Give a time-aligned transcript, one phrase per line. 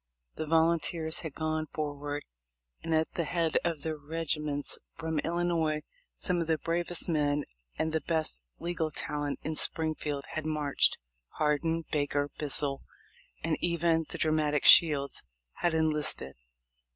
[0.33, 2.23] The volunteers had gone forward,
[2.81, 5.83] and at the head of the regiments from Illinois
[6.15, 7.43] some of the bravest men
[7.77, 10.97] and the best legal talent in Springfield 4iad marched.
[11.37, 12.81] Hardin, Baker, Bissell,
[13.43, 15.21] and even the dramatic Shields
[15.57, 16.33] had enlisted.